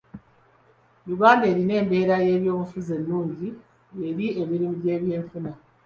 Uganda 1.13 1.45
erina 1.51 1.73
embeera 1.81 2.15
y'ebyobufuzi 2.25 2.91
ennungi 2.99 3.47
eri 4.07 4.27
emirimu 4.41 4.73
egy'ebyenfuna. 4.77 5.51